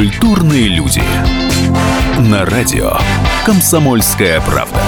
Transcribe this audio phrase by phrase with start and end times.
[0.00, 1.02] Культурные люди.
[2.20, 2.92] На радио
[3.44, 4.80] «Комсомольская правда».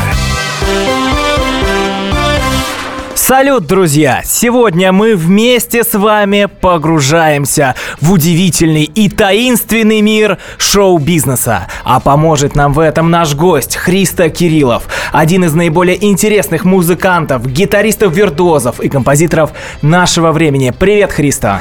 [3.14, 4.22] Салют, друзья!
[4.24, 11.68] Сегодня мы вместе с вами погружаемся в удивительный и таинственный мир шоу-бизнеса.
[11.84, 18.80] А поможет нам в этом наш гость Христа Кириллов, один из наиболее интересных музыкантов, гитаристов-виртуозов
[18.80, 20.70] и композиторов нашего времени.
[20.70, 21.60] Привет, Христа!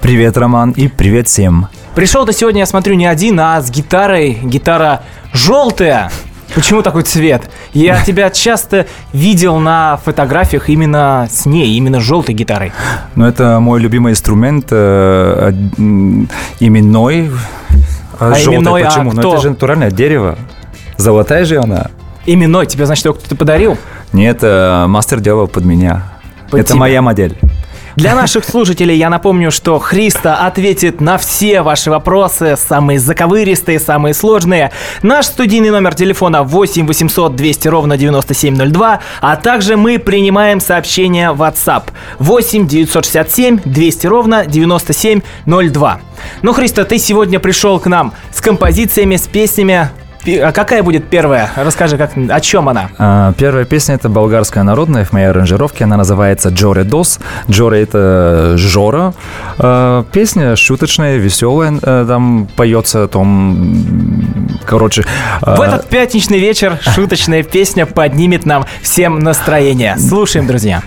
[0.00, 1.68] Привет, Роман, и привет всем.
[1.98, 4.38] Пришел ты сегодня, я смотрю, не один, а с гитарой.
[4.40, 5.02] Гитара
[5.32, 6.12] желтая.
[6.54, 7.50] Почему такой цвет?
[7.72, 12.70] Я тебя часто видел на фотографиях именно с ней, именно с желтой гитарой.
[13.16, 15.50] Ну, это мой любимый инструмент, э,
[16.60, 17.32] именной.
[18.20, 19.10] А, а именной, почему?
[19.10, 19.22] А кто?
[19.22, 20.38] Ну, это же натуральное дерево.
[20.98, 21.88] Золотая же она.
[22.26, 23.76] Именной, тебе, значит, кто-то подарил?
[24.12, 26.04] Нет, э, мастер делал под меня.
[26.48, 26.78] Под это тебя.
[26.78, 27.36] моя модель.
[27.98, 34.14] Для наших слушателей я напомню, что Христа ответит на все ваши вопросы, самые заковыристые, самые
[34.14, 34.70] сложные.
[35.02, 41.42] Наш студийный номер телефона 8 800 200 ровно 9702, а также мы принимаем сообщения в
[41.42, 41.86] WhatsApp
[42.20, 46.00] 8 967 200 ровно 9702.
[46.42, 49.90] Ну, Христа, ты сегодня пришел к нам с композициями, с песнями
[50.36, 51.50] а какая будет первая?
[51.56, 52.90] Расскажи, как, о чем она?
[52.98, 55.84] А, первая песня это болгарская народная в моей аранжировке.
[55.84, 57.18] Она называется Джоре Дос.
[57.50, 59.14] Джоре это Жора.
[59.58, 61.78] А, песня шуточная, веселая.
[61.82, 64.58] А, там поется о том...
[64.64, 65.04] Короче...
[65.40, 69.96] А, в этот пятничный вечер шуточная песня поднимет нам всем настроение.
[69.98, 70.82] Слушаем, друзья.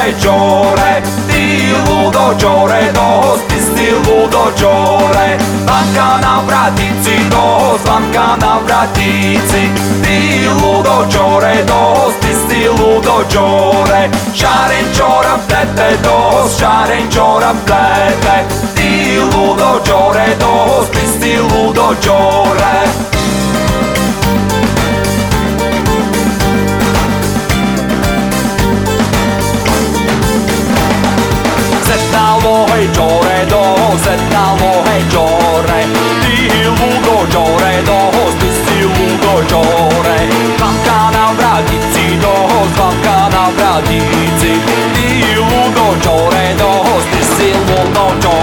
[0.00, 9.70] peggiore Ti illudo giore dos, ti illudo giore Banca na vratici dos, banca na vratici.
[10.00, 18.88] Ti illudo giore dos, ti illudo giore Sharen gioram tete dos, sharen gioram tete Ti
[19.14, 23.19] illudo giore dos, ti illudo giore
[48.08, 48.39] no.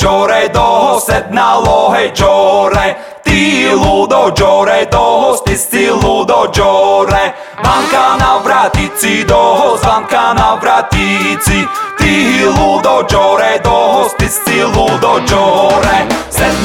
[0.00, 2.96] čore, toho sednalo, hej čore.
[3.20, 7.36] Ty ludo čore, toho stisci ludo čore.
[7.60, 11.68] Banka na vratici, doho, zvamka na vratici.
[12.00, 16.08] Ti ludo Джоре до списти лудо Джоре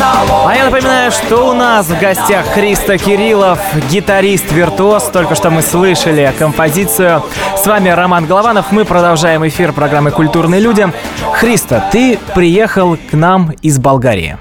[0.01, 3.59] а я напоминаю, что у нас в гостях Христа Кириллов,
[3.90, 5.06] гитарист-виртуоз.
[5.12, 7.23] Только что мы слышали композицию.
[7.57, 8.72] С вами Роман Голованов.
[8.72, 10.87] Мы продолжаем эфир программы «Культурные люди».
[11.34, 14.38] Христа, ты приехал к нам из Болгарии.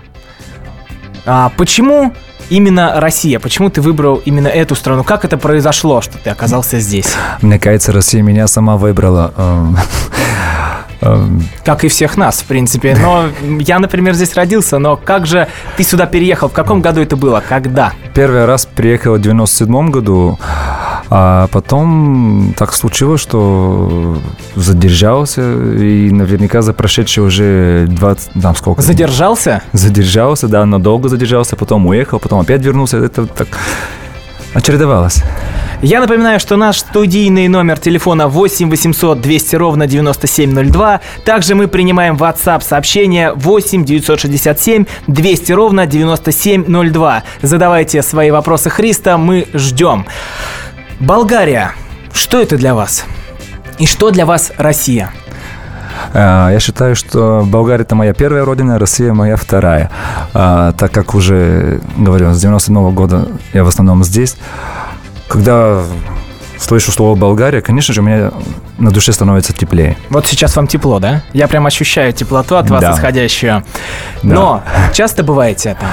[1.26, 2.12] А почему
[2.50, 3.38] именно Россия?
[3.38, 5.04] Почему ты выбрал именно эту страну?
[5.04, 7.14] Как это произошло, что ты оказался здесь?
[7.40, 9.32] Мне кажется, Россия меня сама выбрала.
[11.64, 12.96] Как и всех нас, в принципе.
[13.00, 13.26] Но
[13.60, 16.48] я, например, здесь родился, но как же ты сюда переехал?
[16.48, 17.42] В каком году это было?
[17.46, 17.92] Когда?
[18.14, 20.38] Первый раз приехал в 97 году.
[21.10, 24.18] А потом так случилось, что
[24.54, 28.82] задержался, и наверняка за прошедшие уже 20, там сколько?
[28.82, 29.62] Задержался?
[29.72, 32.96] Задержался, да, надолго задержался, потом уехал, потом опять вернулся.
[32.96, 33.48] Это так
[34.54, 35.22] очередовалось.
[35.82, 41.00] Я напоминаю, что наш студийный номер телефона 8 800 200 ровно 9702.
[41.24, 47.22] Также мы принимаем WhatsApp сообщение 8 967 200 ровно 9702.
[47.42, 50.06] Задавайте свои вопросы Христа, мы ждем.
[51.00, 51.72] Болгария.
[52.12, 53.04] Что это для вас?
[53.78, 55.12] И что для вас Россия?
[56.12, 59.90] Э, Я считаю, что Болгария это моя первая родина, Россия моя вторая.
[60.32, 64.36] А, Так как уже, говорю, с 97 года я в основном здесь.
[65.28, 65.82] Когда
[66.58, 68.30] слышу слово Болгария, конечно же, у меня
[68.78, 69.96] на душе становится теплее.
[70.10, 71.22] Вот сейчас вам тепло, да?
[71.32, 72.92] Я прям ощущаю теплоту от вас Да.
[72.92, 73.62] исходящую.
[74.22, 74.62] Но
[74.92, 75.88] часто бываете там?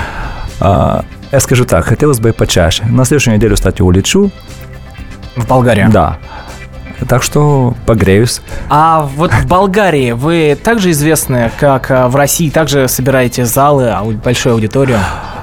[0.59, 2.83] А, Я скажу так, хотелось бы почаще.
[2.85, 4.31] На следующую неделю, кстати, улечу.
[5.37, 5.89] В Болгарию?
[5.89, 6.17] Да.
[7.07, 8.41] Так что погреюсь.
[8.69, 13.93] А вот в Болгарии вы также известны, как а, в России, также собираете залы,
[14.23, 14.99] большую аудиторию?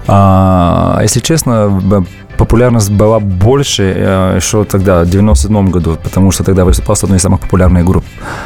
[0.06, 2.04] А, если честно,
[2.38, 7.18] популярность была больше э, еще тогда, в 97 году, потому что тогда выступал с одной
[7.18, 8.04] из самых популярных групп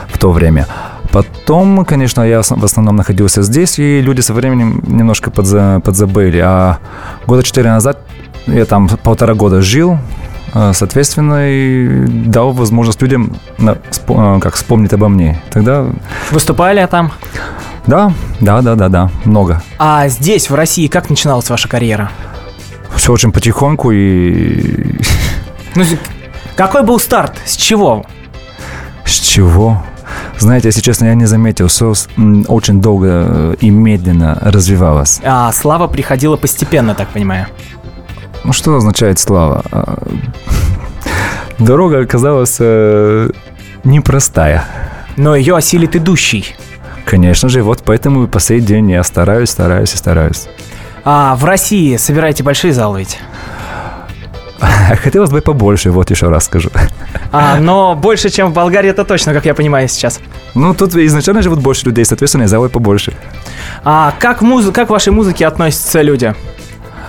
[0.08, 0.66] в то время.
[1.12, 6.38] Потом, конечно, я в основном находился здесь, и люди со временем немножко подза- подзабыли.
[6.38, 6.78] А
[7.26, 7.98] года четыре назад
[8.46, 9.98] я там полтора года жил,
[10.52, 13.74] соответственно, и дал возможность людям э,
[14.40, 15.40] как вспомнить обо мне.
[15.50, 15.86] Тогда,
[16.30, 17.12] Выступали там?
[17.86, 19.62] да, да, да, да, да, много.
[19.78, 22.10] А здесь, в России, как начиналась ваша карьера?
[22.96, 24.98] Все очень потихоньку и
[25.74, 25.84] Ну,
[26.56, 27.40] какой был старт?
[27.46, 28.04] С чего?
[29.04, 29.82] С чего?
[30.38, 31.94] Знаете, если честно, я не заметил, все
[32.48, 35.20] очень долго и медленно развивалось.
[35.24, 37.46] А, слава приходила постепенно, так понимаю.
[38.44, 39.62] Ну что означает слава?
[39.70, 39.98] А,
[41.58, 43.30] Дорога оказалась э,
[43.84, 44.64] непростая.
[45.16, 46.54] Но ее осилит идущий.
[47.04, 50.48] Конечно же, вот поэтому и по сей день я стараюсь, стараюсь и стараюсь.
[51.04, 53.18] А в России собираете большие залы ведь?
[55.02, 56.70] Хотелось бы побольше, вот еще раз скажу.
[57.32, 60.20] А, но больше, чем в Болгарии, это точно, как я понимаю сейчас.
[60.54, 63.12] Ну, тут изначально живут больше людей, соответственно, и залы побольше.
[63.84, 64.70] А как, муз...
[64.72, 66.34] как к вашей музыке относятся люди?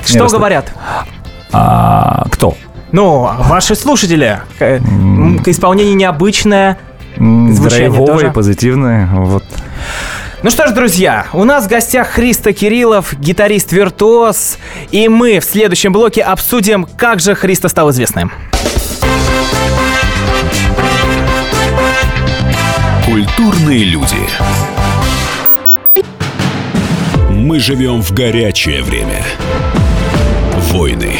[0.06, 0.72] Что просто- говорят?
[1.54, 2.58] А кто?
[2.92, 4.40] Ну, ваши слушатели.
[4.58, 6.78] К исполнению необычное.
[7.16, 8.32] Тоже?
[8.32, 9.44] позитивные, вот.
[10.42, 14.58] Ну что ж, друзья, у нас в гостях Христо Кириллов, гитарист-виртуоз,
[14.92, 18.32] и мы в следующем блоке обсудим, как же Христо стал известным.
[23.06, 24.18] Культурные люди.
[27.30, 29.24] Мы живем в горячее время.
[30.72, 31.20] Войны,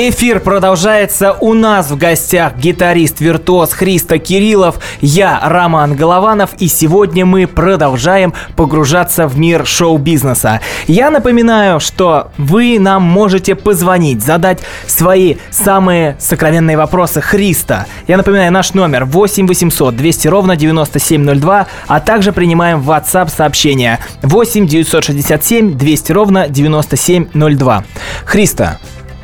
[0.00, 1.32] Эфир продолжается.
[1.40, 9.26] У нас в гостях гитарист-виртуоз Христо Кириллов, я Роман Голованов, и сегодня мы продолжаем погружаться
[9.26, 10.60] в мир шоу-бизнеса.
[10.86, 17.86] Я напоминаю, что вы нам можете позвонить, задать свои самые сокровенные вопросы Христа.
[18.06, 24.64] Я напоминаю, наш номер 8 800 200 ровно 9702, а также принимаем WhatsApp сообщения 8
[24.64, 27.84] 967 200 ровно 9702.
[28.24, 28.78] Христа,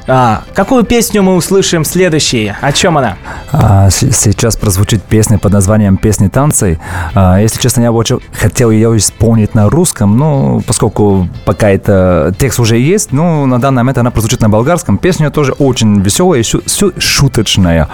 [0.06, 2.52] а, какую песню мы услышим следующей?
[2.60, 3.16] О чем она?
[3.52, 6.78] А, сейчас прозвучит песня под названием «Песни танцы».
[7.14, 12.60] А, если честно, я очень хотел ее исполнить на русском, но поскольку пока это текст
[12.60, 14.98] уже есть, ну, на данный момент она прозвучит на болгарском.
[14.98, 17.88] Песня тоже очень веселая и шу- шу- шуточная.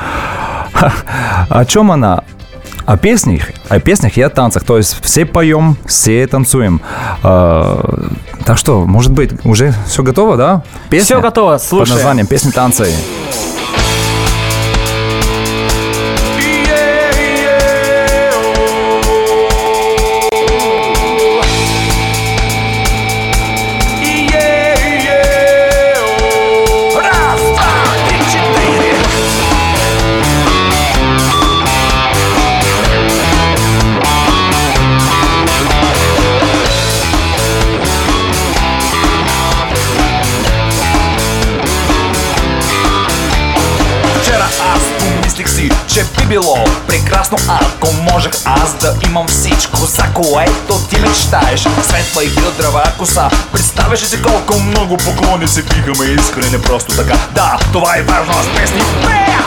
[1.48, 2.24] О чем она?
[2.86, 4.64] О песнях, о песнях и о танцах.
[4.64, 6.80] То есть все поем, все танцуем.
[7.22, 8.08] А,
[8.44, 10.62] так что, может быть, уже все готово, да?
[10.88, 11.92] Песня Все готово, Под слушай.
[11.92, 12.92] названием «Песни танцы».
[52.10, 57.18] Светла и гъдрава коса Представяш ли си колко много поклони се бихаме искрени просто така.
[57.34, 59.40] Да, това е важно, аз песни пея!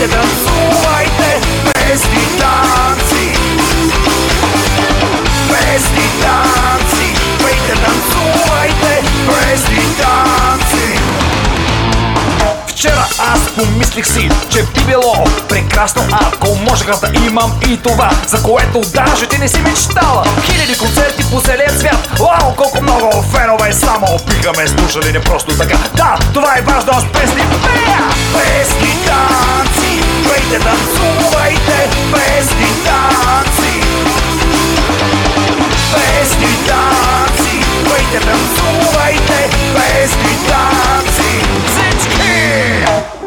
[0.00, 0.37] Yeah,
[13.98, 19.26] помислих си, че би било прекрасно, ако можех да имам и това, за което даже
[19.26, 20.24] ти не си мечтала.
[20.44, 25.56] Хиляди концерти по целия свят, вау, колко много фенове само биха ме слушали не просто
[25.56, 25.78] така.
[25.94, 28.00] Да, това е важно, аз песни пея!
[28.32, 33.82] Песни танци, пейте танцувайте, песни танци.
[35.94, 41.42] Песни танци, пейте танцувайте, песни танци.
[41.66, 43.17] Всички!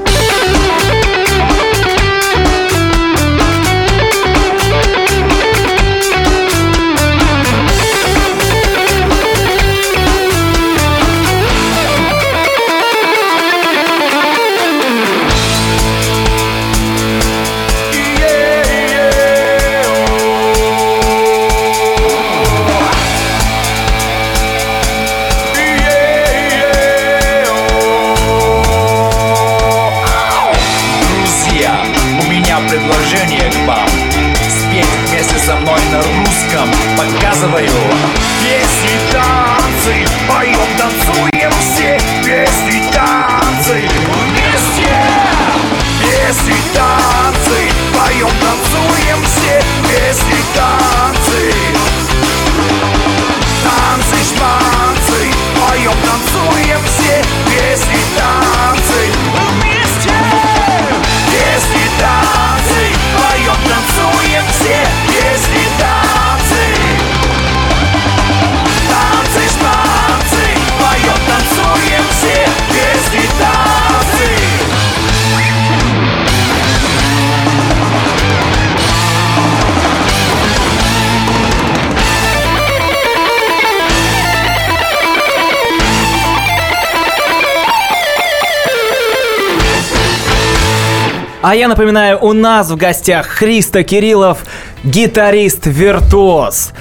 [91.51, 94.46] А я напоминаю, у нас в гостях Христо Кириллов,
[94.86, 96.72] гитарист-виртуоз.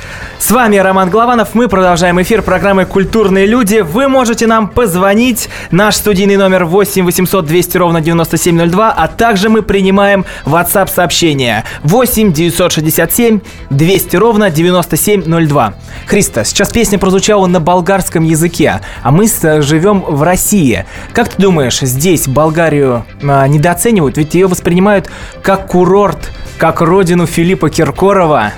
[0.50, 3.83] С вами Роман Голованов, мы продолжаем эфир программы «Культурные люди».
[3.83, 9.62] Вы можете нам позвонить, наш студийный номер 8 800 200 ровно 9702, а также мы
[9.62, 13.38] принимаем WhatsApp сообщения 8 967
[13.71, 15.75] 200 ровно 9702.
[16.09, 20.85] Христо, сейчас песня прозвучала на болгарском языке, а мы с- живем в России.
[21.12, 24.16] Как ты думаешь, здесь Болгарию а, недооценивают?
[24.16, 25.09] Ведь ее воспринимают
[25.45, 28.52] как курорт, как родину Филиппа Киркорова.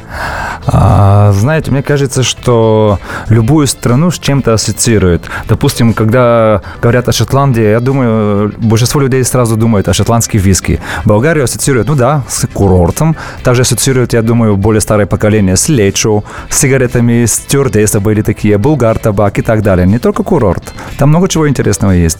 [0.66, 5.28] А, знаете, мне кажется, что любую страну с чем-то ассоциируют.
[5.48, 10.80] Допустим, когда говорят о Шотландии, я думаю, большинство людей сразу думают о шотландских виски.
[11.04, 13.16] Болгарию ассоциируют, ну да, с курортом.
[13.42, 18.58] Также ассоциируют, я думаю, более старое поколение с лечо, с сигаретами, с стюардессы были такие,
[18.58, 19.86] булгар, табак и так далее.
[19.86, 20.72] Не только курорт.
[20.98, 22.18] Там много чего интересного есть.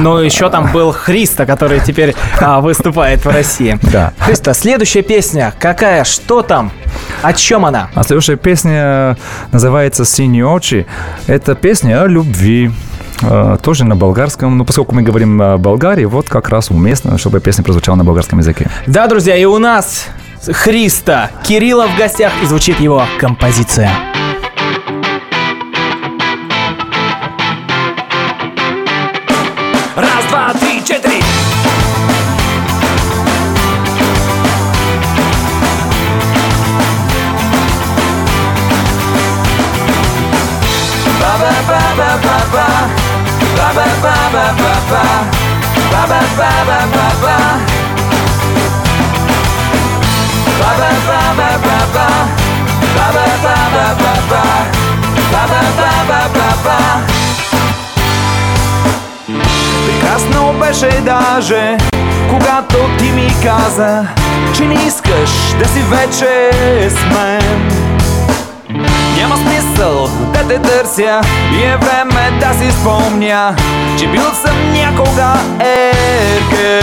[0.00, 3.78] Но еще там был Христа, который теперь а, выступает в России.
[3.92, 4.12] Да.
[4.18, 6.04] Христа, следующая песня какая?
[6.04, 6.72] Что там?
[7.22, 7.81] О чем она?
[7.94, 9.16] А следующая песня
[9.52, 10.86] называется «Синие очи».
[11.26, 12.70] Это песня о любви.
[13.22, 14.56] Э, Тоже на болгарском.
[14.58, 18.38] Но поскольку мы говорим о Болгарии, вот как раз уместно, чтобы песня прозвучала на болгарском
[18.38, 18.68] языке.
[18.86, 20.06] Да, друзья, и у нас
[20.50, 23.90] Христа Кирилла в гостях и звучит его композиция.
[29.96, 30.52] Раз, два,
[59.86, 61.76] Прекрасно беше даже,
[62.30, 64.06] когато ти ми каза,
[64.56, 66.50] че не искаш да си вече
[66.88, 67.72] с мен.
[69.16, 71.20] Няма смисъл да те търся
[71.52, 73.54] и е време да си спомня,
[73.98, 76.82] че бил съм някога ерке.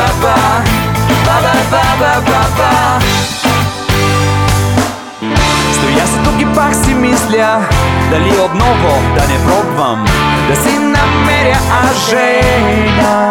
[1.71, 2.99] Ба-ба-ба-ба Ба-ба-ба-ба-ба
[5.73, 7.59] Стоя се тук и пак си мисля
[8.09, 10.05] Дали отново да не пробвам
[10.49, 11.59] Да си намеря
[12.09, 13.29] жена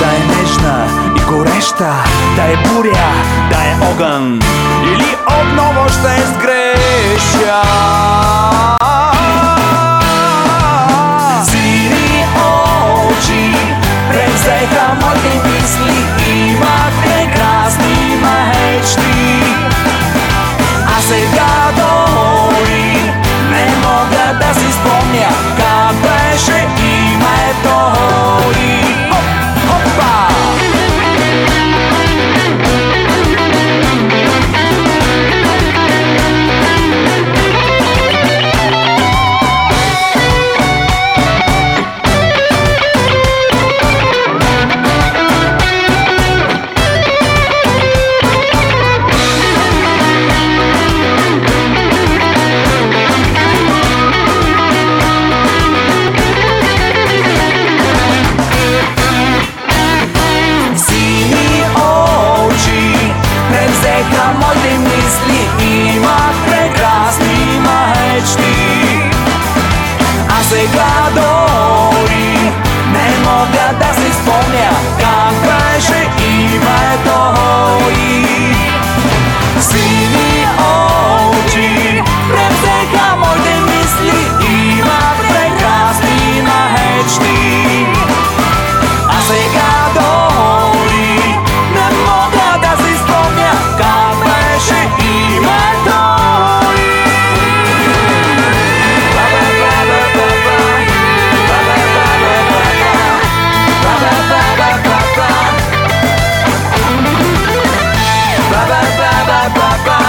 [0.00, 1.94] Да е нежна и гореща
[2.36, 3.08] Да е буря,
[3.50, 4.40] да е огън.
[4.84, 7.83] Или отново ще сгреша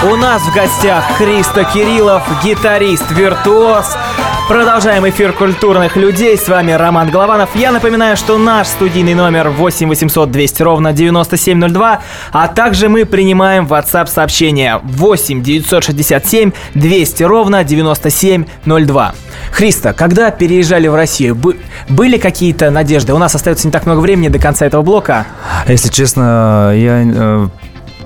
[0.08, 3.96] У нас в гостях Христо Кириллов, гитарист, виртуоз.
[4.48, 6.38] Продолжаем эфир культурных людей.
[6.38, 7.48] С вами Роман Голованов.
[7.56, 13.66] Я напоминаю, что наш студийный номер 8 800 200 ровно 9702, а также мы принимаем
[13.66, 19.14] WhatsApp сообщения 8 967 200 ровно 9702.
[19.50, 21.56] Христо, когда переезжали в Россию, бы-
[21.88, 23.12] были какие-то надежды?
[23.12, 25.26] У нас остается не так много времени до конца этого блока.
[25.66, 27.48] Если честно, я э,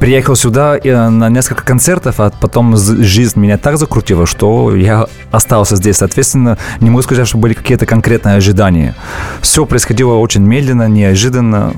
[0.01, 5.77] приехал сюда э, на несколько концертов, а потом жизнь меня так закрутила, что я остался
[5.77, 5.99] здесь.
[5.99, 8.97] Соответственно, не могу сказать, что были какие-то конкретные ожидания.
[9.43, 11.75] Все происходило очень медленно, неожиданно.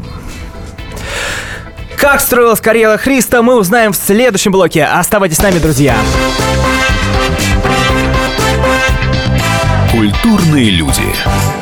[1.97, 4.85] Как строилась карьера Христа, мы узнаем в следующем блоке.
[4.85, 5.97] Оставайтесь с нами, друзья.
[9.93, 11.62] Культурные люди.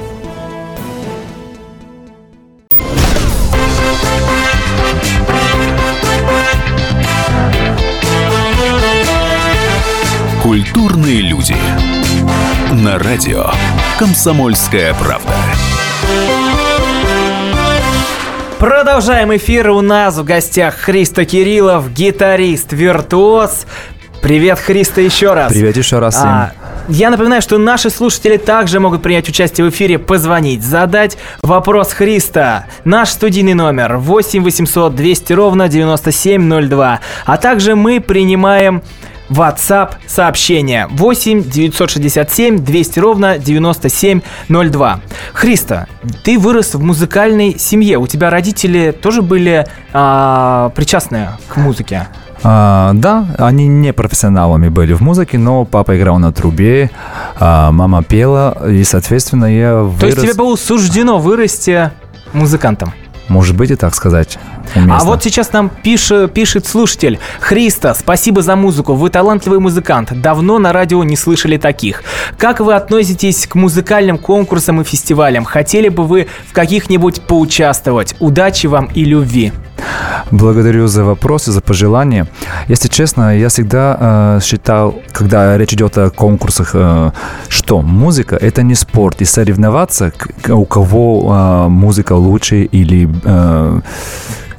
[10.51, 11.55] Культурные люди.
[12.73, 13.45] На радио
[13.97, 15.31] «Комсомольская правда».
[18.59, 19.69] Продолжаем эфир.
[19.69, 23.65] У нас в гостях Христо Кириллов, гитарист, виртуоз.
[24.21, 25.53] Привет, Христо, еще раз.
[25.53, 26.27] Привет еще раз всем.
[26.27, 26.51] А,
[26.89, 32.65] я напоминаю, что наши слушатели также могут принять участие в эфире, позвонить, задать вопрос Христа.
[32.83, 36.99] Наш студийный номер 8 800 200 ровно 9702.
[37.25, 38.83] А также мы принимаем
[39.31, 44.99] WhatsApp сообщение 8 967 200 ровно 9702.
[45.33, 45.87] Христа,
[46.23, 47.97] ты вырос в музыкальной семье.
[47.97, 52.07] У тебя родители тоже были а, причастны к музыке?
[52.43, 56.89] А, да, они не профессионалами были в музыке, но папа играл на трубе,
[57.39, 59.99] а, мама пела, и, соответственно, я вырос...
[59.99, 61.91] То есть тебе было суждено вырасти
[62.33, 62.93] музыкантом?
[63.27, 64.39] Может быть и так сказать.
[64.75, 64.97] Уместно.
[64.97, 67.19] А вот сейчас нам пишет, пишет слушатель.
[67.39, 68.93] Христа, спасибо за музыку.
[68.93, 70.09] Вы талантливый музыкант.
[70.21, 72.03] Давно на радио не слышали таких.
[72.37, 75.45] Как вы относитесь к музыкальным конкурсам и фестивалям?
[75.45, 78.15] Хотели бы вы в каких-нибудь поучаствовать?
[78.19, 79.51] Удачи вам и любви.
[80.31, 82.27] Благодарю за вопросы, за пожелания.
[82.67, 87.11] Если честно, я всегда э, считал, когда речь идет о конкурсах, э,
[87.49, 90.13] что музыка– это не спорт, и соревноваться,
[90.47, 93.81] у кого э, музыка лучше или э,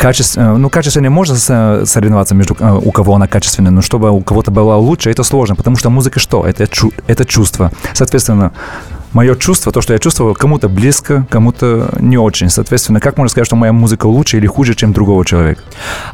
[0.02, 4.76] качество, ну, качественно можно соревноваться между у кого она качественная, но чтобы у кого-то была
[4.76, 6.44] лучше, это сложно, потому что музыка что?
[6.44, 6.66] Это,
[7.06, 7.70] это чувство.
[7.92, 8.52] Соответственно,
[9.12, 12.48] мое чувство, то, что я чувствовал, кому-то близко, кому-то не очень.
[12.48, 15.62] Соответственно, как можно сказать, что моя музыка лучше или хуже, чем другого человека?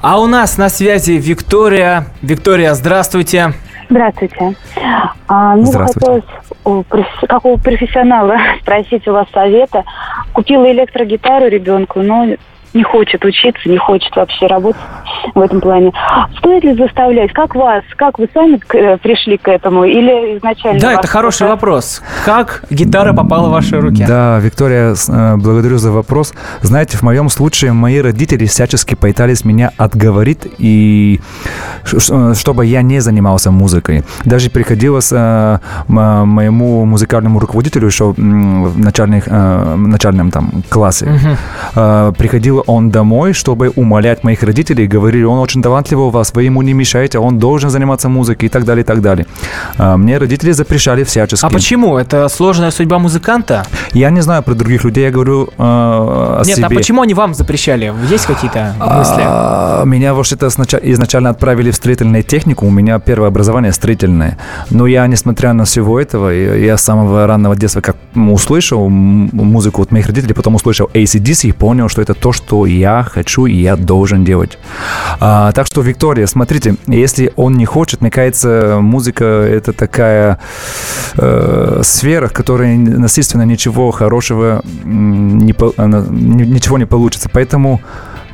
[0.03, 2.07] А у нас на связи Виктория.
[2.21, 3.55] Виктория, здравствуйте.
[3.89, 4.55] Здравствуйте.
[5.29, 6.23] А, ну, Здравствуйте.
[6.65, 9.83] хотелось, как у профессионала, спросить у вас совета.
[10.35, 12.27] Купила электрогитару ребенку, но
[12.75, 14.81] не хочет учиться, не хочет вообще работать
[15.35, 15.93] в этом плане.
[16.39, 17.33] Стоит ли заставлять?
[17.33, 17.83] Как вас?
[17.97, 19.85] Как вы сами э, пришли к этому?
[19.85, 20.81] Или изначально...
[20.81, 21.55] Да, это хороший это...
[21.55, 22.03] вопрос.
[22.25, 24.05] Как гитара попала в ваши руки?
[24.07, 26.35] Да, Виктория, э, благодарю за вопрос.
[26.61, 31.21] Знаете, в моем случае мои родители всячески пытались меня отговорить, и
[31.85, 34.05] чтобы я не занимался музыкой.
[34.25, 41.07] Даже приходилось э, моему музыкальному руководителю еще в начальных, начальном там классе.
[41.07, 42.15] Угу.
[42.19, 46.45] Приходил приходил он домой, чтобы умолять моих родителей, говорили, он очень талантливый у вас, вы
[46.45, 49.27] ему не мешаете, он должен заниматься музыкой и так далее, и так далее.
[49.79, 51.47] А, мне родители запрещали всячески.
[51.47, 51.99] А почему?
[51.99, 53.65] Это сложная судьба музыканта?
[53.95, 56.67] Я не знаю про других людей, я говорю э, о Нет, себе.
[56.67, 57.93] а почему они вам запрещали?
[58.11, 59.23] Есть какие-то мысли?
[59.25, 64.37] А, меня вообще-то изначально отправили в строительную технику, у меня первое образование строительное.
[64.71, 67.97] Но я, несмотря на всего этого, я с самого раннего детства как
[68.31, 73.03] услышал музыку от моих родителей, потом услышал ACDC и понял, что это то, что я
[73.03, 74.59] хочу и я должен делать.
[75.21, 80.39] А, так что, Виктория, смотрите, если он не хочет, мне кажется, музыка это такая
[81.17, 87.29] э, сфера, в которой насильственно ничего хорошего не, ничего не получится.
[87.33, 87.81] Поэтому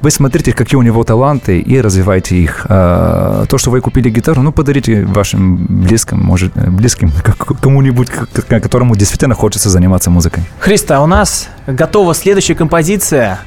[0.03, 2.67] вы смотрите, какие у него таланты, и развивайте их.
[2.69, 7.11] А, то, что вы купили гитару, ну, подарите вашим близким, может, близким,
[7.61, 8.09] кому-нибудь,
[8.49, 10.45] которому действительно хочется заниматься музыкой.
[10.59, 13.41] Христа, у нас готова следующая композиция.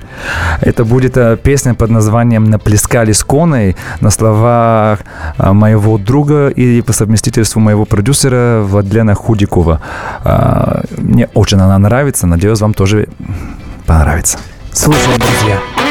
[0.62, 5.02] Это будет а, песня под названием «Наплескали с коной» на словах
[5.38, 9.82] а, моего друга и по совместительству моего продюсера Владлена Худикова.
[10.98, 13.08] Мне очень она нравится, надеюсь, вам тоже
[13.86, 14.40] понравится.
[14.72, 15.87] Слушаем, друзья.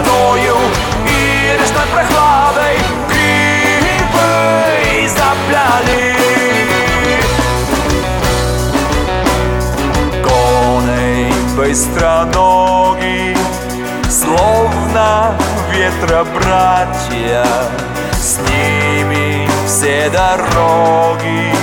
[0.00, 0.56] И речной водою,
[1.06, 2.76] и речной прохладой
[3.08, 4.18] Грибы
[5.08, 6.16] запляли.
[10.22, 13.36] Коней быстроногий
[14.08, 15.34] Словно
[15.70, 17.44] ветра братья
[18.12, 21.54] С ними все дороги.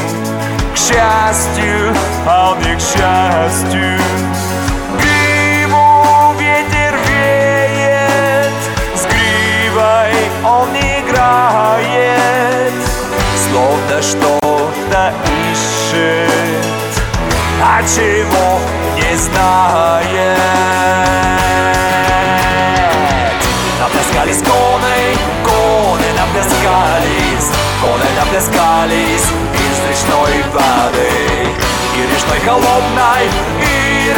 [0.73, 1.93] К счастью,
[2.25, 4.06] а не к счастью
[17.87, 18.59] А чего
[18.97, 20.37] не знает
[23.79, 27.47] Наплескались коны, коны наплескались
[27.81, 31.11] Коны наплескались из речной воды.
[31.95, 33.23] И речной холодной,
[33.61, 33.63] и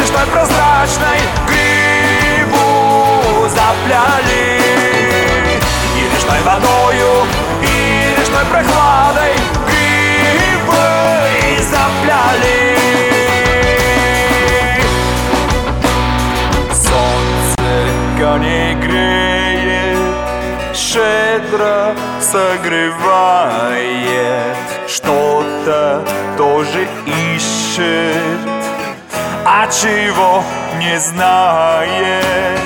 [0.02, 4.46] речной прозрачной Гриву запляли.
[5.96, 7.10] И речной водою,
[7.62, 7.74] и
[8.20, 8.99] речной прохладой
[21.50, 23.66] щедро согревает,
[24.88, 26.04] что-то
[26.36, 28.40] тоже ищет,
[29.44, 30.42] а чего
[30.78, 32.60] не знает.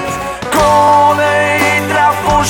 [0.52, 2.44] Коней траву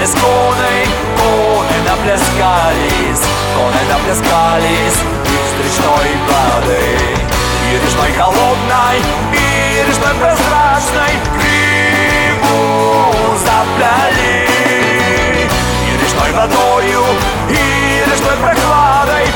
[0.00, 0.86] наплескались коны,
[1.18, 3.22] коны наплескались,
[3.54, 6.84] коны наплескались из речной воды.
[7.66, 8.98] И речной холодной
[9.32, 14.48] и речной прозрачной Гриву запляли
[15.86, 17.04] И речной водою,
[17.48, 19.26] и речной прохладой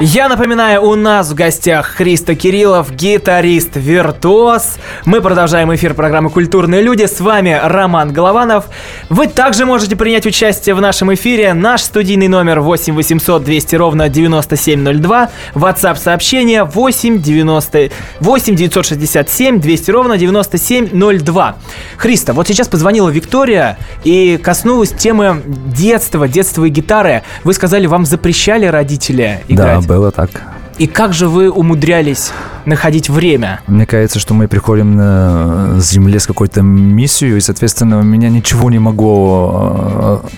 [0.00, 4.76] Я напоминаю, у нас в гостях Христо Кириллов, гитарист, виртуоз.
[5.04, 7.04] Мы продолжаем эфир программы «Культурные люди».
[7.04, 8.66] С вами Роман Голованов.
[9.08, 11.52] Вы также можете принять участие в нашем эфире.
[11.52, 15.30] Наш студийный номер 8 800 200 ровно 9702.
[15.54, 21.56] WhatsApp сообщение 8 90 8 967 200 ровно 9702.
[21.96, 27.24] Христо, вот сейчас позвонила Виктория и коснулась темы детства, детства и гитары.
[27.42, 29.87] Вы сказали, вам запрещали родители играть.
[29.87, 30.57] Да, было так.
[30.78, 32.30] И как же вы умудрялись
[32.64, 33.60] находить время?
[33.66, 38.78] Мне кажется, что мы приходим на Земле с какой-то миссией, и, соответственно, меня ничего не
[38.78, 40.28] могло э,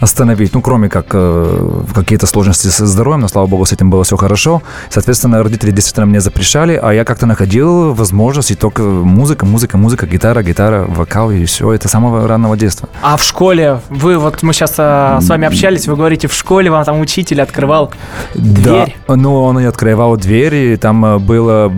[0.00, 4.04] остановить, ну, кроме как э, какие-то сложности со здоровьем, но, слава богу, с этим было
[4.04, 4.62] все хорошо.
[4.90, 10.06] Соответственно, родители действительно мне запрещали, а я как-то находил возможность, и только музыка, музыка, музыка,
[10.06, 12.88] гитара, гитара, вокал, и все, это с самого раннего детства.
[13.00, 16.84] А в школе, вы вот мы сейчас с вами общались, вы говорите, в школе вам
[16.84, 17.92] там учитель открывал
[18.34, 18.94] дверь.
[19.08, 21.70] Да, ну, он и открывал двери, и там э, была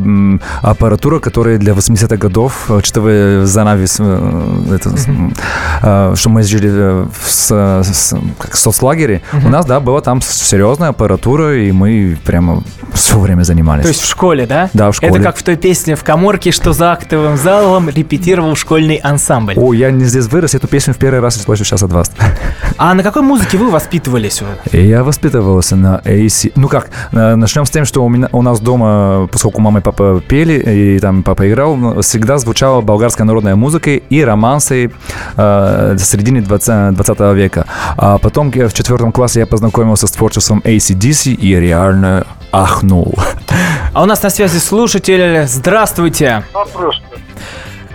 [0.62, 4.90] аппаратура, которая для 80-х годов, учитывая занавес, э, это,
[5.83, 10.23] э, что мы жили э, в с- с- как соцлагере, у нас, да, была там
[10.23, 12.62] серьезная аппаратура, и мы прямо
[12.94, 13.83] все время занимались.
[13.83, 14.71] То есть в школе, да?
[14.73, 15.12] Да, в школе.
[15.12, 19.55] Это как в той песне в коморке, что за актовым залом репетировал школьный ансамбль.
[19.57, 22.11] О, я не здесь вырос, эту песню в первый раз слышу сейчас от вас.
[22.79, 24.42] А на какой музыке вы воспитывались?
[24.73, 26.53] Я воспитывался на AC.
[26.57, 29.83] Ну как, э, начнем с тем, что у, меня, у нас дома, поскольку мама и
[29.83, 34.91] папа пели, и там папа играл, всегда звучала болгарская народная музыка и романсы
[35.37, 37.67] э, середины 20, 20 века.
[37.97, 43.15] А потом в четвертом классе я познакомился с творчеством ACDC и реально ахнул.
[43.95, 45.45] А у нас на связи слушатель.
[45.47, 46.43] Здравствуйте.
[46.55, 47.01] Вопрос.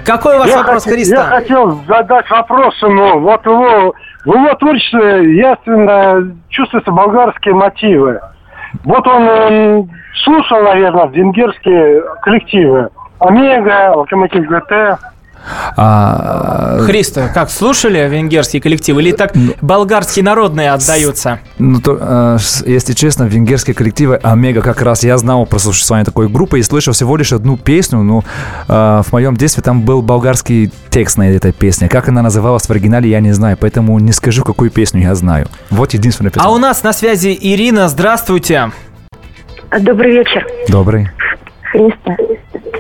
[0.05, 1.15] Какой ваш Я, вопрос, хот- Христа?
[1.15, 3.19] я хотел задать вопрос ему.
[3.21, 3.93] Вот его,
[4.25, 8.19] в его творчестве ясно чувствуются болгарские мотивы.
[8.83, 9.89] Вот он,
[10.23, 12.89] слушал, наверное, венгерские коллективы.
[13.19, 14.99] Омега, Локомотив ГТ.
[15.75, 19.01] А, Христа, как, слушали венгерские коллективы?
[19.01, 21.39] Или так болгарские народные отдаются?
[21.59, 26.29] Ну, то, э, если честно, венгерские коллективы Омега как раз я знал про существование такой
[26.29, 28.23] группы и слышал всего лишь одну песню, но
[28.67, 31.89] э, в моем детстве там был болгарский текст на этой песне.
[31.89, 35.47] Как она называлась в оригинале, я не знаю, поэтому не скажу, какую песню я знаю.
[35.69, 36.47] Вот единственная песня.
[36.47, 37.89] А у нас на связи Ирина.
[37.89, 38.71] Здравствуйте.
[39.81, 41.09] Добрый вечер, Добрый.
[41.71, 42.15] Христа.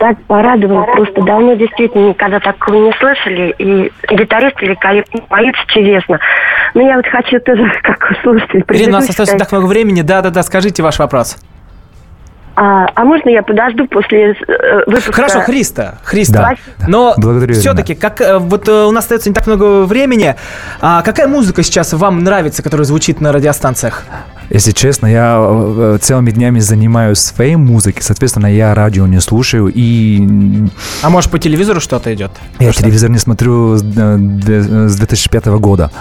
[0.03, 3.55] Так порадовал, просто давно действительно никогда такого не слышали.
[3.57, 6.19] И гитарист великолепно поет чудесно.
[6.73, 10.01] Но я вот хочу тоже, как слушатель, Ирина, у нас остается не так много времени.
[10.01, 11.37] Да-да-да, скажите ваш вопрос.
[12.57, 15.13] а, а можно я подожду после э, выпуска?
[15.13, 16.33] Хорошо, Христа, Христа.
[16.33, 16.85] Да, да.
[16.89, 20.35] Но Благодарю, все-таки, как э, вот э, у нас остается не так много времени,
[20.81, 24.03] а какая музыка сейчас вам нравится, которая звучит на радиостанциях?
[24.49, 30.67] Если честно, я э, целыми днями занимаюсь своей музыкой, соответственно, я радио не слушаю и
[31.01, 32.31] А может по телевизору что-то идет?
[32.59, 32.83] Я Что?
[32.83, 35.91] телевизор не смотрю с, э, две- с 2005 года.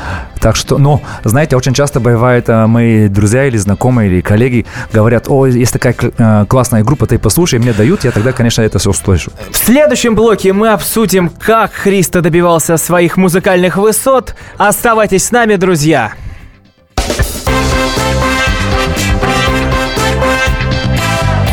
[0.40, 5.26] Так что, но, знаете, очень часто бывает, э, мои друзья или знакомые, или коллеги говорят,
[5.28, 8.78] о, есть такая кл- э, классная группа, ты послушай, мне дают, я тогда, конечно, это
[8.78, 9.30] все услышу.
[9.50, 14.34] В следующем блоке мы обсудим, как Христа добивался своих музыкальных высот.
[14.58, 16.12] Оставайтесь с нами, друзья.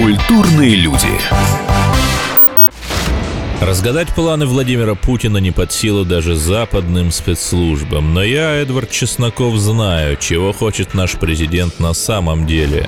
[0.02, 1.10] Культурные люди.
[3.60, 8.14] Разгадать планы Владимира Путина не под силу даже западным спецслужбам.
[8.14, 12.88] Но я, Эдвард Чесноков, знаю, чего хочет наш президент на самом деле.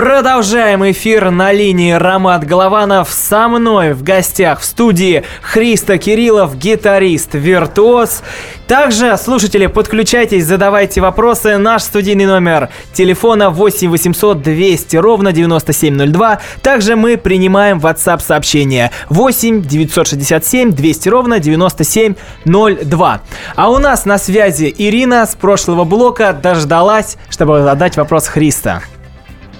[0.00, 3.10] Продолжаем эфир на линии Ромат Голованов.
[3.10, 8.22] Со мной в гостях в студии Христа Кириллов, гитарист, виртуоз.
[8.66, 11.58] Также, слушатели, подключайтесь, задавайте вопросы.
[11.58, 16.40] Наш студийный номер телефона 8 800 200 ровно 9702.
[16.62, 23.20] Также мы принимаем WhatsApp сообщения 8 967 200 ровно 9702.
[23.54, 28.80] А у нас на связи Ирина с прошлого блока дождалась, чтобы задать вопрос Христа.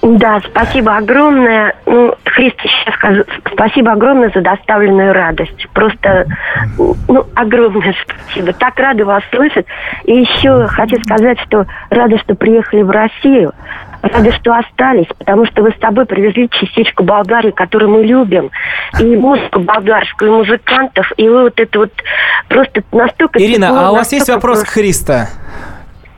[0.03, 1.75] Да, спасибо огромное.
[1.85, 3.25] Ну, Христо, сейчас скажу.
[3.53, 5.69] Спасибо огромное за доставленную радость.
[5.75, 6.27] Просто,
[6.79, 8.53] ну, огромное спасибо.
[8.55, 9.67] Так рада вас слышать.
[10.05, 13.53] И еще хочу сказать, что рада, что приехали в Россию.
[14.03, 18.51] Рада, что остались, потому что вы с тобой привезли частичку Болгарии, которую мы любим.
[18.99, 21.13] И музыку болгарскую, и музыкантов.
[21.19, 21.93] И вы вот это вот
[22.49, 23.39] просто настолько...
[23.39, 25.29] Ирина, тепло, а у вас есть вопрос к Христа?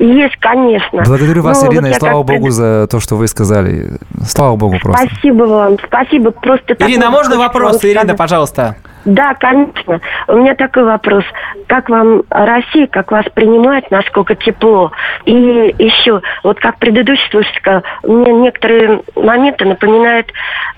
[0.02, 1.04] Есть, конечно.
[1.04, 3.98] Благодарю вас, Ну, Ирина, вот и я слава как богу за то, что вы сказали.
[4.26, 5.06] Слава богу просто.
[5.06, 6.32] Спасибо вам, спасибо.
[6.32, 8.74] Просто Ирина, а можно вопрос, Ирина, пожалуйста?
[9.04, 10.00] Да, конечно.
[10.28, 11.24] У меня такой вопрос.
[11.66, 14.92] Как вам Россия, как вас принимает, насколько тепло?
[15.24, 20.32] И еще, вот как предыдущий слушатель сказал, мне некоторые моменты напоминают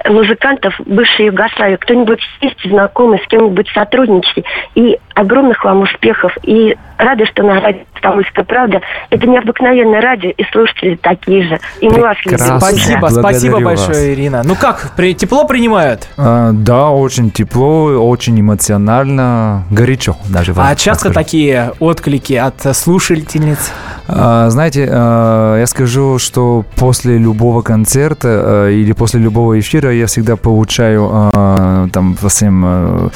[0.08, 1.76] музыкантов бывшей Югославии.
[1.76, 4.44] Кто-нибудь есть знакомый, с кем-нибудь сотрудничаете?
[4.74, 6.36] И огромных вам успехов.
[6.42, 8.80] И рада, что на радио «Комсомольская правда».
[9.10, 11.60] Это необыкновенное радио, и слушатели такие же.
[11.80, 12.38] И мы вас любим.
[12.38, 13.62] Спасибо, Благодарю спасибо вас.
[13.64, 14.42] большое, Ирина.
[14.44, 16.08] Ну как, при, тепло принимают?
[16.16, 20.52] А, да, очень тепло, очень эмоционально, горячо даже.
[20.52, 21.14] вам А часто скажу.
[21.14, 23.72] такие отклики от слушательниц?
[24.06, 30.06] А, Знаете, а, я скажу, что после любого концерта а, или после любого эфира я
[30.06, 33.08] всегда получаю а, там по всем, а,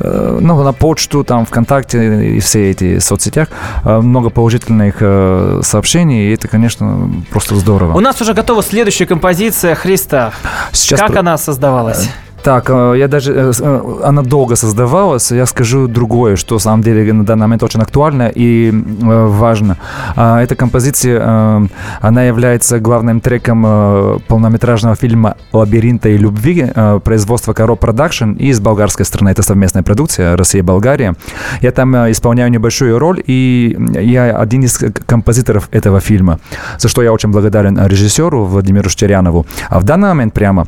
[0.00, 3.48] ну, на почту, там, ВКонтакте и все эти соцсетях
[3.84, 7.96] а, много положительных а, сообщений, и это, конечно, просто здорово.
[7.96, 10.32] У нас уже готова следующая композиция Христа.
[10.72, 12.08] Сейчас как про- она создавалась?
[12.44, 16.82] Так, э, я даже, э, э, она долго создавалась, я скажу другое, что на самом
[16.82, 19.76] деле на данный момент очень актуально и важно.
[20.16, 21.68] А, Эта композиция,
[22.00, 26.66] она является главным треком полнометражного фильма «Лабиринта и любви»
[27.04, 29.30] производства Коро Production из болгарской страны.
[29.30, 31.14] Это совместная продукция Россия и Болгария.
[31.62, 36.38] Я там исполняю небольшую роль, и я один из композиторов этого фильма,
[36.78, 39.46] за что я очень благодарен режиссеру Владимиру Штерянову.
[39.70, 40.66] А в данный момент прямо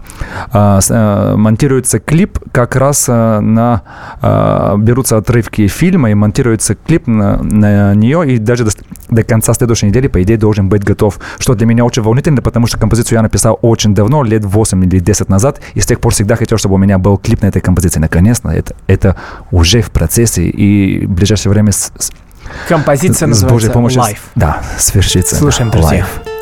[0.52, 1.34] э,
[1.66, 3.82] монтируется клип как раз э, на...
[4.22, 8.70] э, берутся отрывки фильма и монтируется клип на, на нее, и даже до,
[9.10, 11.18] до конца следующей недели, по идее, должен быть готов.
[11.38, 15.00] Что для меня очень волнительно, потому что композицию я написал очень давно, лет 8 или
[15.00, 17.60] 10 назад, и с тех пор всегда хотел, чтобы у меня был клип на этой
[17.60, 17.98] композиции.
[17.98, 19.16] Наконец-то это, это
[19.50, 21.92] уже в процессе, и в ближайшее время с,
[22.68, 24.18] Композиция с Божьей называется помощью «Life».
[24.36, 25.34] Да, свершится.
[25.34, 26.06] Слушаем, друзья.
[26.06, 26.35] Life.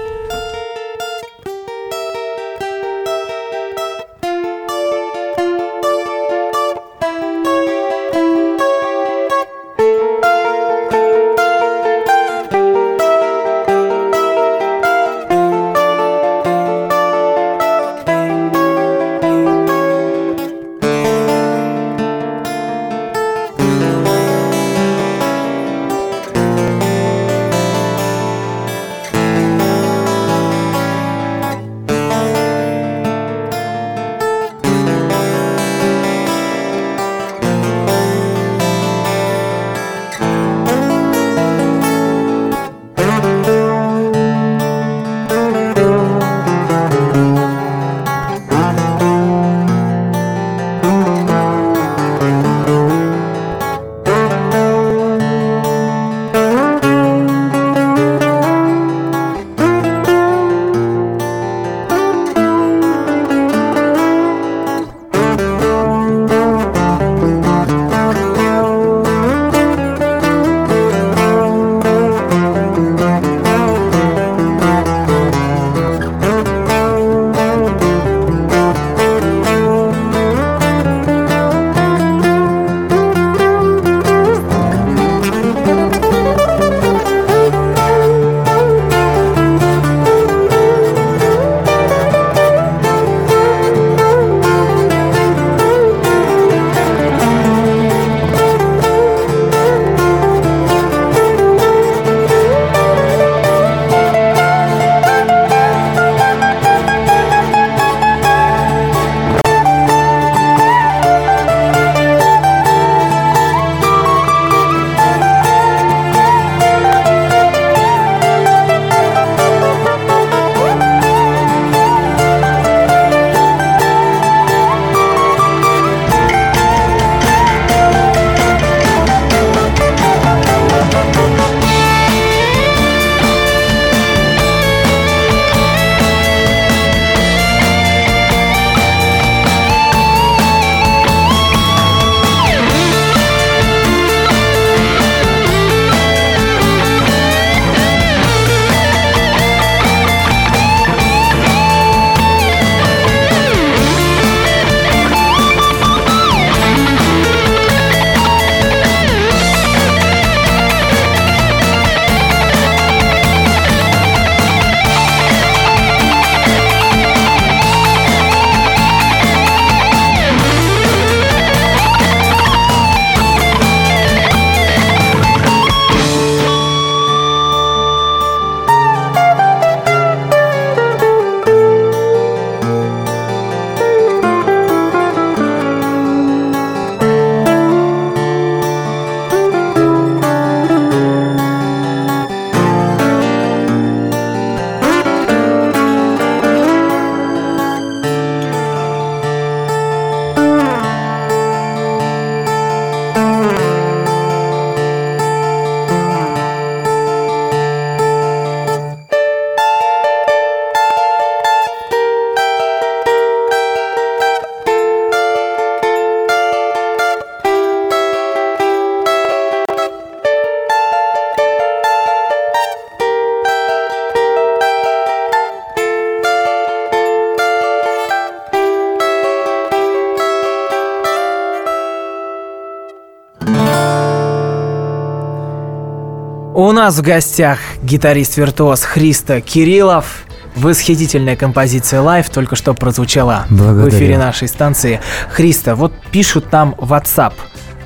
[236.84, 240.26] Нас в гостях гитарист-виртуоз Христо Кирилов.
[240.54, 243.90] Восхитительная композиция live только что прозвучала Благодарю.
[243.90, 245.00] в эфире нашей станции.
[245.30, 247.32] Христо, вот пишут нам в WhatsApp.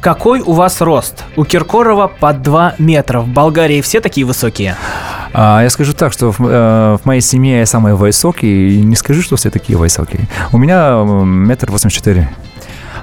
[0.01, 1.22] Какой у вас рост?
[1.36, 3.20] У Киркорова под 2 метра.
[3.20, 4.74] В Болгарии все такие высокие?
[5.32, 8.96] А, я скажу так, что в, э, в моей семье я самый высокий, и не
[8.96, 10.26] скажу, что все такие высокие.
[10.51, 12.28] У меня метр восемьдесят четыре.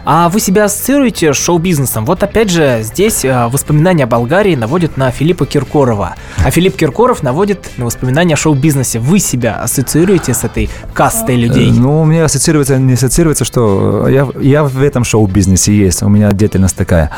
[0.08, 2.06] А вы себя ассоциируете с шоу-бизнесом?
[2.06, 6.16] Вот опять же, здесь э, воспоминания о Болгарии наводят на Филиппа Киркорова.
[6.44, 9.00] А Филипп Киркоров наводит на воспоминания о шоу-бизнесе.
[9.00, 11.70] Вы себя ассоциируете с этой кастой людей?
[11.70, 16.10] Э, Ну, у меня ассоциируется, не ассоциируется, что я, я в этом шоу-бизнесе есть, у
[16.10, 17.10] меня деятельность такая.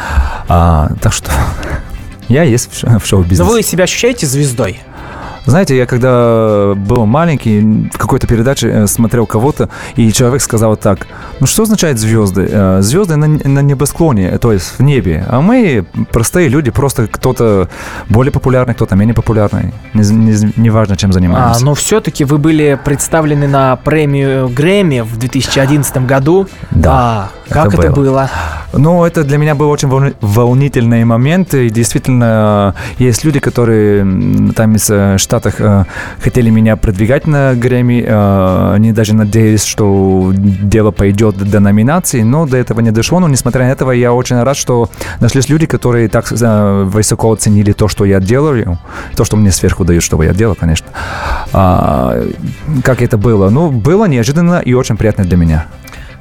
[0.48, 1.30] А, так что
[2.30, 3.52] я есть в ш- в Но шоу-бизнесе.
[3.52, 4.80] вы себя ощущаете звездой?
[5.48, 11.08] Знаете, я когда был маленький, в какой-то передаче э, смотрел кого-то, и человек сказал так,
[11.40, 12.48] ну что означает звезды?
[12.52, 17.08] Э, Звезды на, на небосклоне, э, то есть в небе, а мы простые люди, просто
[17.08, 17.70] кто-то
[18.10, 21.66] более популярный, кто-то менее популярный, не, не- неважно, чем А, занимаемся.
[21.66, 26.48] но все-таки вы были представлены на премию Грэмми в 2011 году.
[26.72, 28.04] Да, А, как это это было.
[28.06, 28.30] было?
[28.74, 31.54] Ну, это для меня был очень волни- волнительный момент.
[31.54, 34.06] И действительно, есть люди, которые
[34.54, 35.84] там из э, Штатов э,
[36.20, 38.04] хотели меня продвигать на Грэмми.
[38.08, 43.20] Э, Они даже надеялись, что дело пойдет до номинации, но до этого не дошло.
[43.20, 47.72] Но, несмотря на это, я очень рад, что нашлись люди, которые так э, высоко оценили
[47.72, 48.80] то, что я делаю,
[49.16, 50.88] то, что мне сверху дают, чтобы я делал, конечно.
[51.54, 52.24] А,
[52.84, 53.50] как это было?
[53.50, 55.66] Ну, было неожиданно и очень приятно для меня.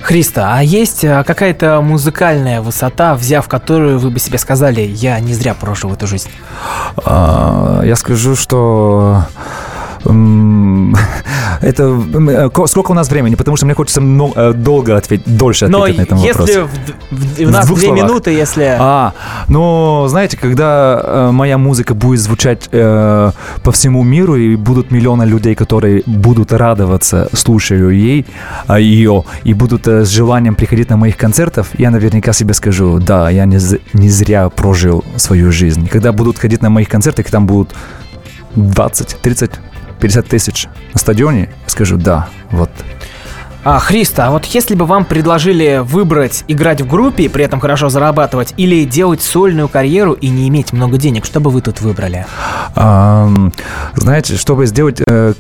[0.07, 5.35] Христа, а есть а, какая-то музыкальная высота, взяв которую вы бы себе сказали, я не
[5.35, 6.31] зря прожил эту жизнь?
[7.05, 9.25] А, Я скажу, что
[11.61, 15.37] это э, ко- сколько у нас времени, потому что мне хочется мно- э, долго ответить,
[15.37, 16.63] дольше Но ответить на этом если вопросе.
[17.11, 18.05] в, в- у нас две словах.
[18.05, 18.77] минуты, если...
[18.79, 19.13] А,
[19.49, 23.31] ну, знаете, когда э, моя музыка будет звучать э,
[23.63, 28.27] по всему миру, и будут миллионы людей, которые будут радоваться, слушая ей,
[28.67, 33.31] а, ее, и будут с желанием приходить на моих концертов, я наверняка себе скажу, да,
[33.31, 33.59] я не,
[33.93, 35.89] не зря прожил свою жизнь.
[35.89, 37.75] Когда будут ходить на моих концертах, и там будут
[38.57, 39.51] 20, 30,
[40.01, 42.71] 50 тысяч на стадионе, я скажу, да, вот.
[43.65, 47.59] А, Христа, а вот если бы вам предложили выбрать играть в группе и при этом
[47.59, 51.81] хорошо зарабатывать, или делать сольную карьеру и не иметь много денег, что бы вы тут
[51.81, 52.27] выбрали?
[52.77, 53.53] Ам,
[53.95, 55.35] знаете, чтобы сделать э,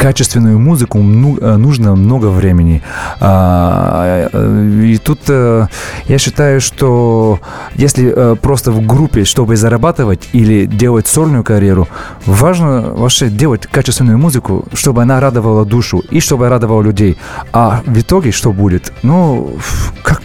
[0.00, 2.82] качественную музыку, э, нужно много времени.
[3.20, 5.66] А, э, и тут э,
[6.08, 7.38] я считаю, что
[7.74, 11.86] если просто в группе, чтобы зарабатывать или делать сольную карьеру,
[12.24, 17.18] важно вообще делать качественную музыку, чтобы она радовала душу и чтобы радовала людей.
[17.52, 18.94] А в итоге что будет?
[19.02, 19.58] Ну,
[20.02, 20.22] как,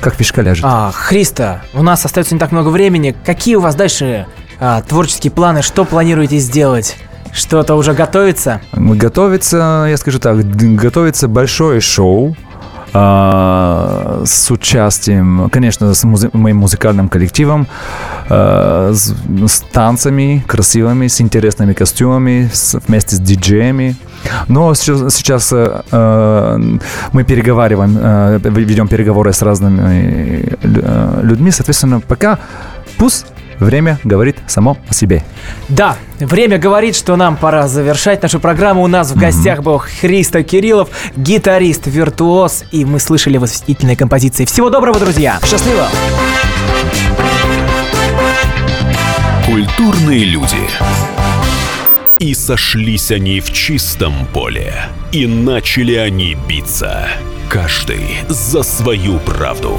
[0.00, 0.64] как фишка ляжет.
[0.66, 3.14] А, Христа, у нас остается не так много времени.
[3.24, 4.26] Какие у вас дальше
[4.58, 5.62] а, творческие планы?
[5.62, 6.96] Что планируете сделать?
[7.36, 8.62] Что-то уже готовится?
[8.72, 12.34] Готовится, я скажу так, готовится большое шоу
[12.94, 17.66] а, с участием, конечно, с музи- моим музыкальным коллективом,
[18.30, 19.12] а, с,
[19.46, 23.96] с танцами красивыми, с интересными костюмами, с- вместе с диджеями.
[24.48, 26.58] Но сейчас, сейчас э, э,
[27.12, 32.38] мы переговариваем, э, ведем переговоры с разными э, людьми, соответственно, пока
[32.96, 33.26] пусть
[33.58, 35.22] время говорит само о себе.
[35.68, 38.82] Да, время говорит, что нам пора завершать нашу программу.
[38.82, 44.44] У нас в гостях был Христо Кириллов, гитарист, виртуоз, и мы слышали восхитительные композиции.
[44.44, 45.38] Всего доброго, друзья!
[45.44, 45.86] Счастливо!
[49.46, 50.56] Культурные люди.
[52.18, 54.74] И сошлись они в чистом поле,
[55.12, 57.08] и начали они биться.
[57.48, 59.78] Каждый за свою правду.